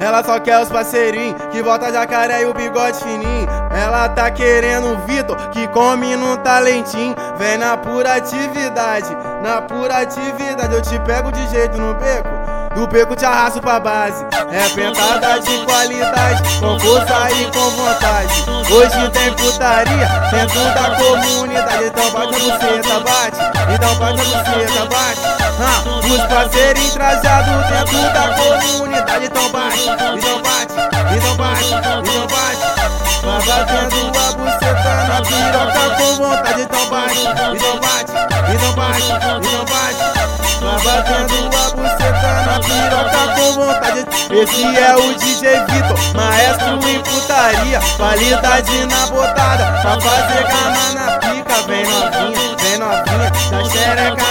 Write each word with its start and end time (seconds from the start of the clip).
Ela 0.00 0.22
só 0.22 0.38
quer 0.38 0.60
os 0.60 0.68
parceirinhos, 0.68 1.40
que 1.50 1.60
volta 1.62 1.92
jacaré 1.92 2.42
e 2.42 2.46
o 2.46 2.54
bigode 2.54 2.98
fininho. 2.98 3.48
Ela 3.70 4.08
tá 4.08 4.30
querendo 4.30 4.92
o 4.92 5.06
Vitor, 5.06 5.36
que 5.50 5.66
come 5.68 6.16
num 6.16 6.36
talentinho. 6.36 7.14
Vem 7.36 7.58
na 7.58 7.76
pura 7.76 8.14
atividade, 8.14 9.16
na 9.42 9.62
pura 9.62 9.98
atividade. 9.98 10.74
Eu 10.74 10.82
te 10.82 10.98
pego 11.00 11.32
de 11.32 11.48
jeito 11.48 11.76
no 11.78 11.94
beco, 11.94 12.28
do 12.74 12.86
beco 12.86 13.16
te 13.16 13.24
arrasto 13.24 13.60
pra 13.60 13.80
base. 13.80 14.24
É 14.50 14.68
pentada 14.74 15.40
de 15.40 15.64
qualidade, 15.64 16.42
com 16.60 16.78
força 16.78 17.30
e 17.32 17.44
com 17.46 17.70
vontade. 17.70 18.44
Hoje 18.72 19.10
tem 19.10 19.32
putaria 19.34 20.08
dentro 20.30 20.60
da 20.74 20.96
comunidade. 20.96 21.84
Então 21.84 22.10
bate 22.10 22.34
a 22.34 22.38
buceta, 22.38 23.00
bate. 23.00 23.38
Então 23.74 23.94
bate 23.96 24.20
a 24.20 24.24
buceta, 24.24 24.84
bate. 24.86 25.37
Ah, 25.60 25.82
os 26.06 26.22
parceiros 26.26 26.92
trajados 26.92 27.66
dentro 27.66 27.98
da 28.12 28.28
comunidade. 28.36 29.26
Então 29.26 29.50
bate, 29.50 29.88
então 29.88 30.40
bate, 30.40 30.74
então 31.16 31.36
bate, 31.36 31.74
então 31.74 32.26
bate. 32.28 32.78
Vai 33.24 33.42
batendo 33.42 34.18
a 34.18 34.32
buceta 34.32 34.92
na 35.08 35.20
piroca 35.22 35.84
com 35.96 36.14
vontade. 36.14 36.62
Então 36.62 36.88
bate, 36.88 37.26
então 37.26 37.80
bate, 37.80 38.12
então 38.54 38.72
bate, 38.74 39.10
então 39.12 39.64
bate. 39.64 40.02
Vai 40.60 40.78
batendo 40.84 41.56
a 41.56 41.70
buceta 41.74 42.30
na 42.46 42.60
piroca 42.60 43.22
com 43.34 43.52
vontade. 43.54 44.06
Esse 44.30 44.64
é 44.76 44.96
o 44.96 45.14
DJ 45.14 45.60
Vitor, 45.66 45.98
maestro 46.14 46.88
em 46.88 47.02
putaria. 47.02 47.80
Qualidade 47.96 48.86
na 48.86 49.06
botada, 49.06 49.64
pra 49.82 50.00
fazer 50.00 50.46
gama 50.46 50.92
na 50.94 51.18
pica. 51.18 51.62
Vem 51.66 51.84
novinha, 51.84 52.56
vem 52.58 52.78
novinha, 52.78 53.30
da 53.50 53.64
xereca 53.64 54.27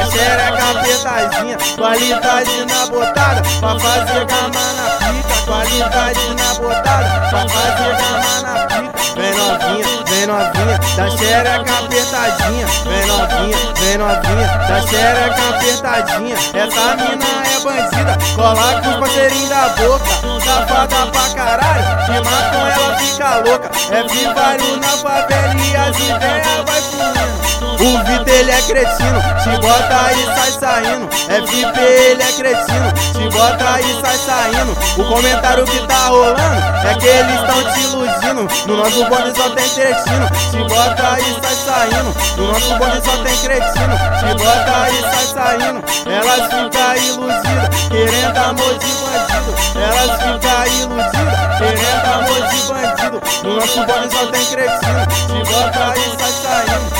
da 0.00 0.06
xereca 0.06 0.70
apertadinha. 0.70 1.58
Qualidade 1.76 2.66
na 2.66 2.86
botada, 2.86 3.42
pra 3.60 3.78
fazer 3.78 4.24
gama 4.24 4.72
na 4.72 4.86
pica. 4.98 5.34
Qualidade 5.44 6.34
na 6.34 6.54
botada, 6.54 7.28
pra 7.28 7.48
fazer 7.48 7.96
gama 7.96 8.34
na 8.42 8.54
pica. 8.66 8.90
Vem 9.16 9.34
novinha, 9.34 9.86
vem 10.06 10.26
novinha, 10.26 10.78
da 10.96 11.10
xereca 11.10 11.72
apertadinha. 11.78 12.66
Vem 12.84 13.06
novinha, 13.06 13.58
vem 13.78 13.98
novinha, 13.98 14.46
da 14.68 14.80
xereca 14.86 15.48
apertadinha. 15.50 16.36
Essa 16.54 16.96
mina 16.96 17.30
é 17.44 17.60
bandida, 17.60 18.18
cola 18.36 18.80
com 18.80 18.90
os 18.90 18.96
parceirinhos 18.96 19.48
da 19.50 19.68
boca. 19.70 20.10
Safada 20.44 21.06
pra 21.12 21.28
caralho, 21.34 21.84
que 22.06 22.16
com 22.50 22.66
ela 22.66 22.89
louca. 23.28 23.70
É 23.90 24.02
vivário 24.08 24.76
na 24.76 24.88
favela 24.88 25.54
e 25.54 25.76
as 25.76 25.98
ideias 25.98 26.64
vai 26.66 26.80
fluindo. 26.82 27.40
O 27.80 28.04
Vitor 28.04 28.28
ele 28.28 28.50
é 28.50 28.62
cretino, 28.62 29.20
te 29.42 29.60
bota 29.60 30.12
e 30.12 30.24
sai 30.34 30.52
saindo. 30.52 31.08
FP 31.08 31.80
ele 31.80 32.22
é 32.22 32.32
cretino, 32.32 32.92
te 33.12 33.28
bota 33.34 33.80
e 33.80 34.00
sai 34.02 34.18
saindo. 34.18 34.72
O 34.98 35.04
comentário 35.04 35.64
que 35.64 35.86
tá 35.86 36.08
rolando 36.08 36.86
é 36.86 36.94
que 36.94 37.06
eles 37.06 37.40
estão 37.40 37.72
te 37.72 37.80
iludindo. 37.80 38.66
No 38.66 38.76
nosso 38.76 39.04
bonde 39.06 39.34
só 39.34 39.48
tem 39.50 39.68
cretino, 39.70 40.26
te 40.50 40.58
bota 40.68 41.18
e 41.20 41.40
sai 41.40 41.54
saindo. 41.54 42.14
No 42.36 42.52
nosso 42.52 42.74
bonde 42.76 43.00
só 43.02 43.16
tem 43.24 43.36
cretino, 43.38 43.96
te 44.18 44.42
bota 44.42 44.90
e 44.90 45.00
sai 45.00 45.26
saindo. 45.32 45.82
Elas 46.06 46.42
ficam 46.44 46.96
iludidas, 46.96 47.68
querendo 47.88 48.38
amor 48.38 48.78
de 48.78 48.86
bandido. 49.00 49.50
Elas 49.80 50.12
ficam 50.20 50.66
iludidas, 50.66 51.40
querendo 51.58 52.06
amor 52.14 52.40
de 52.48 52.58
bandido. 52.68 53.09
No 53.42 53.56
nosso 53.56 53.84
bonde 53.86 54.14
só 54.14 54.26
tem 54.26 54.44
cretino, 54.46 55.06
te 55.26 55.50
bota 55.50 55.94
e 55.96 56.18
sai 56.18 56.32
saindo. 56.32 56.90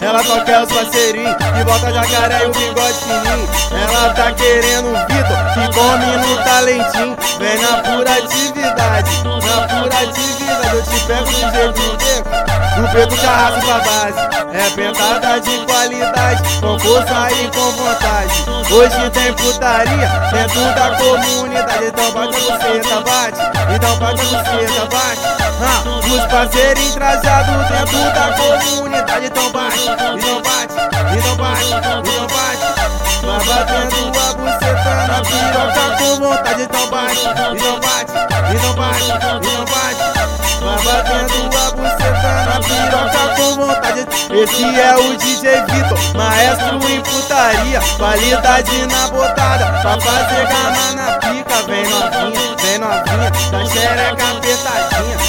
Ela 0.00 0.22
quer 0.44 0.62
os 0.62 0.72
parceirinhos, 0.72 1.36
que 1.36 1.64
volta 1.64 1.92
jacaré 1.92 2.44
e 2.44 2.46
o 2.46 2.52
bigode 2.52 2.98
fininho. 2.98 3.48
Ela 3.70 4.14
tá 4.14 4.32
querendo 4.32 4.88
o 4.88 4.96
Vitor, 5.06 5.38
que 5.54 5.78
come 5.78 6.16
no 6.16 6.36
talentinho. 6.42 7.16
Vem 7.38 7.60
na 7.60 7.76
pura 7.78 8.12
atividade, 8.12 9.10
na 9.24 9.68
pura 9.68 10.00
atividade. 10.00 10.76
Eu 10.76 10.82
te 10.82 11.06
pego 11.06 11.28
de 11.28 11.40
jeito 11.40 12.50
do 12.80 12.88
beco 12.88 13.16
te 13.16 13.26
arrasto 13.26 13.60
pra 13.60 13.78
base. 13.80 14.18
É 14.52 14.70
pentada 14.70 15.40
de 15.40 15.58
qualidade, 15.66 16.42
com 16.60 16.78
força 16.78 17.32
e 17.32 17.48
com 17.48 17.70
vontade. 17.72 18.72
Hoje 18.72 19.10
tem 19.10 19.32
putaria 19.34 20.08
dentro 20.32 20.60
da 20.74 20.96
comunidade. 20.96 21.84
Então 21.86 22.12
bate 22.12 22.36
a 22.36 22.40
buceta, 22.40 23.00
bate. 23.00 23.40
Então 23.74 23.96
bate 23.98 24.20
a 24.20 24.24
buceta, 24.24 24.86
bate. 24.86 25.39
Ah, 25.62 25.82
os 25.84 26.26
parceiros 26.32 26.94
trajados 26.94 27.68
dentro 27.68 27.98
da 28.14 28.32
comunidade. 28.32 29.26
Então 29.26 29.52
bate, 29.52 29.88
então 29.90 30.40
bate, 30.40 30.74
então 31.18 31.36
bate, 31.36 31.74
então 31.74 32.26
bate. 32.26 32.80
Vai 33.20 33.44
batendo 33.44 34.18
a 34.18 34.32
buceta 34.32 34.94
na 35.06 35.20
piroca 35.20 35.84
com 35.98 36.16
vontade. 36.16 36.62
Então 36.62 36.86
bate, 36.88 37.26
então 37.26 37.78
bate, 37.80 38.14
então 38.54 38.74
bate, 38.74 39.04
então 39.04 39.64
bate. 39.66 40.02
Vai 40.60 40.82
batendo 40.82 41.58
a 41.58 41.70
buceta 41.72 42.30
na 42.46 42.56
piroca 42.60 43.22
com 43.36 43.50
vontade. 43.56 44.06
Esse 44.30 44.64
é 44.64 44.96
o 44.96 45.16
DJ 45.18 45.62
Vitor, 45.66 45.98
maestro 46.16 46.88
em 46.88 47.00
putaria. 47.02 47.80
Qualidade 47.98 48.86
na 48.86 49.08
botada, 49.08 49.66
pra 49.82 50.00
fazer 50.00 50.46
gama 50.46 50.92
na 50.94 51.12
pica. 51.18 51.62
Vem 51.66 51.84
novinha, 51.86 52.56
vem 52.56 52.78
novinha, 52.78 53.30
da 53.50 53.66
xereca 53.66 54.30
apertadinha. 54.30 55.19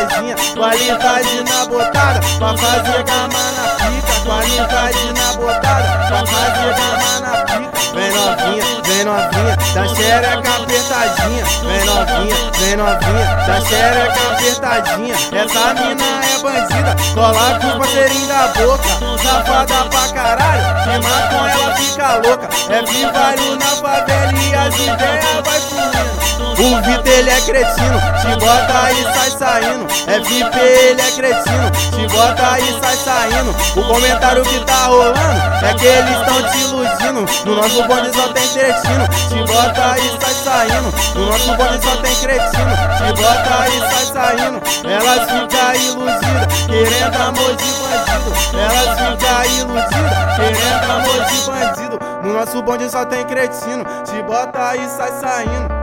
Apertadinha. 0.00 0.36
Qualidade 0.54 1.44
na 1.44 1.66
botada, 1.66 2.20
pra 2.38 2.56
fazer 2.56 3.02
gama 3.04 3.52
na 3.52 3.64
pica. 3.76 4.20
Qualidade 4.24 5.12
na 5.12 5.32
botada, 5.34 6.06
pra 6.08 6.26
fazer 6.26 6.74
gama 6.74 7.20
na 7.20 7.44
pica. 7.44 7.70
Vem 7.92 8.10
novinha, 8.12 8.64
vem 8.84 9.04
novinha, 9.04 9.56
da 9.74 9.88
xereca 9.94 10.50
apertadinha. 10.62 11.44
Vem 11.44 11.84
novinha, 11.84 12.36
vem 12.58 12.76
novinha, 12.76 13.26
da 13.46 13.60
xereca 13.60 14.20
apertadinha. 14.32 15.14
Essa 15.32 15.74
mina 15.74 16.04
é 16.24 16.38
bandida, 16.38 16.96
cola 17.14 17.58
com 17.60 17.66
os 17.66 17.74
parceirinhos 17.74 18.28
da 18.28 18.46
boca. 18.48 18.88
Safada 19.22 19.84
pra 19.90 20.08
caralho, 20.14 20.84
queima 20.84 21.16
com 21.28 21.46
ela 21.46 21.76
fica 21.76 22.14
louca. 22.16 22.48
É 22.70 22.82
vivário 22.82 23.56
na 23.56 23.66
favela 23.66 24.32
e 24.32 24.54
as 24.54 24.74
ideias 24.74 25.42
vai 25.44 25.60
fluindo. 25.60 26.19
O 26.60 26.82
Vitor 26.82 27.06
ele 27.06 27.30
é 27.30 27.40
cretino, 27.40 27.98
te 28.20 28.38
bota 28.38 28.92
e 28.92 29.02
sai 29.14 29.30
saindo. 29.30 29.88
FP 29.88 30.58
ele 30.58 31.00
é 31.00 31.10
cretino, 31.12 31.70
te 31.90 32.06
bota 32.14 32.60
e 32.60 32.80
sai 32.80 32.96
saindo. 32.96 33.50
O 33.76 33.88
comentário 33.88 34.42
que 34.42 34.60
tá 34.66 34.84
rolando 34.88 35.16
é 35.64 35.72
que 35.72 35.86
eles 35.86 36.18
estão 36.18 36.42
te 36.42 36.58
iludindo. 36.58 37.26
No 37.46 37.56
nosso 37.56 37.82
bonde 37.84 38.14
só 38.14 38.28
tem 38.34 38.46
cretino, 38.48 39.08
te 39.30 39.50
bota 39.50 39.98
e 40.00 40.20
sai 40.20 40.34
saindo. 40.34 40.94
No 41.14 41.26
nosso 41.30 41.56
bonde 41.56 41.82
só 41.82 41.96
tem 41.96 42.14
cretino, 42.16 42.72
te 42.98 43.22
bota 43.22 43.68
e 43.68 43.80
sai 43.90 44.04
saindo. 44.12 44.60
Elas 44.84 45.30
ficam 45.30 45.74
iludidas, 45.74 46.66
querendo 46.66 47.22
amor 47.22 47.56
de 47.56 47.64
bandido. 47.80 48.32
Elas 48.52 49.00
ficam 49.00 49.44
iludidas, 49.60 50.36
querendo 50.36 50.92
amor 50.92 51.24
de 51.24 51.40
bandido. 51.46 51.98
No 52.22 52.34
nosso 52.34 52.62
bonde 52.62 52.90
só 52.90 53.06
tem 53.06 53.24
cretino, 53.24 53.82
te 54.04 54.22
bota 54.24 54.76
e 54.76 54.86
sai 54.90 55.10
saindo. 55.18 55.79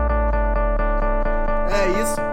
É 1.70 2.02
isso. 2.02 2.27